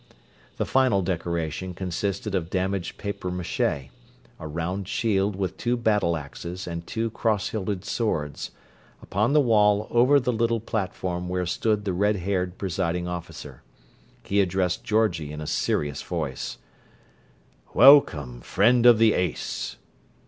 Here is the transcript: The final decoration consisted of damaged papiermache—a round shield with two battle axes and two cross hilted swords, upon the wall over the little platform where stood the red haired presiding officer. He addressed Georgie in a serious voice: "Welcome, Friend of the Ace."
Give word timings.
The 0.57 0.65
final 0.65 1.03
decoration 1.03 1.75
consisted 1.75 2.33
of 2.33 2.49
damaged 2.49 2.97
papiermache—a 2.97 4.47
round 4.47 4.87
shield 4.87 5.35
with 5.35 5.57
two 5.57 5.77
battle 5.77 6.17
axes 6.17 6.65
and 6.65 6.87
two 6.87 7.11
cross 7.11 7.49
hilted 7.49 7.85
swords, 7.85 8.49
upon 9.03 9.33
the 9.33 9.39
wall 9.39 9.87
over 9.91 10.19
the 10.19 10.33
little 10.33 10.59
platform 10.59 11.29
where 11.29 11.45
stood 11.45 11.85
the 11.85 11.93
red 11.93 12.15
haired 12.15 12.57
presiding 12.57 13.07
officer. 13.07 13.61
He 14.23 14.41
addressed 14.41 14.83
Georgie 14.83 15.31
in 15.31 15.39
a 15.39 15.45
serious 15.45 16.01
voice: 16.01 16.57
"Welcome, 17.75 18.41
Friend 18.41 18.83
of 18.87 18.97
the 18.97 19.13
Ace." 19.13 19.77